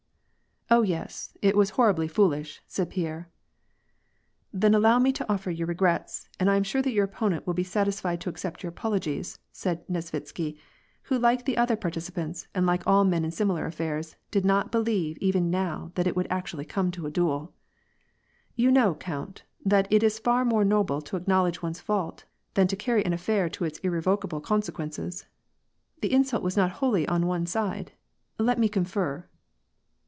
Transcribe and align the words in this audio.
"Oh 0.73 0.83
yes, 0.83 1.35
it 1.41 1.57
was 1.57 1.71
horribly 1.71 2.07
foolish," 2.07 2.61
said 2.65 2.89
Pierre." 2.91 3.27
Then 4.53 4.73
allow 4.73 4.99
me 4.99 5.11
to 5.11 5.29
offer 5.29 5.51
your 5.51 5.67
regrets, 5.67 6.29
and 6.39 6.49
I 6.49 6.55
am 6.55 6.63
sure 6.63 6.81
that 6.81 6.93
your 6.93 7.09
op]X)nent 7.09 7.45
will 7.45 7.53
be 7.53 7.61
satisfied 7.65 8.21
to 8.21 8.29
accept 8.29 8.63
your 8.63 8.69
apologies," 8.69 9.37
said 9.51 9.85
Nesvitsky, 9.89 10.57
who 11.03 11.19
like 11.19 11.43
the 11.43 11.57
other 11.57 11.75
participants, 11.75 12.47
and 12.55 12.65
like 12.65 12.87
all 12.87 13.03
men 13.03 13.25
in 13.25 13.31
similar. 13.31 13.65
affairs, 13.65 14.15
did 14.31 14.45
not 14.45 14.71
believe 14.71 15.17
even 15.17 15.49
now 15.51 15.91
that 15.95 16.07
it 16.07 16.15
would 16.15 16.27
actually 16.29 16.63
come 16.63 16.89
to 16.91 17.05
a 17.05 17.11
duel. 17.11 17.53
—"You 18.55 18.71
know 18.71 18.95
count, 18.95 19.43
that 19.65 19.91
it 19.91 20.03
is 20.03 20.19
far 20.19 20.45
more 20.45 20.63
noble 20.63 21.01
to 21.01 21.17
acknowledge 21.17 21.61
one's 21.61 21.81
fault, 21.81 22.23
than 22.53 22.67
to 22.67 22.77
carry 22.77 23.03
an 23.05 23.11
affair 23.11 23.49
to 23.49 23.65
its 23.65 23.79
irrevocable 23.79 24.39
consequences. 24.39 25.25
The 25.99 26.13
insult 26.13 26.43
was 26.43 26.55
not 26.55 26.71
wholly 26.79 27.05
on 27.09 27.27
one 27.27 27.45
side. 27.45 27.91
Let 28.37 28.57
me 28.57 28.69
confer." 28.69 29.27